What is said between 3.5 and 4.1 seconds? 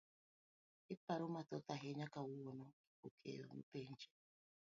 nopenje.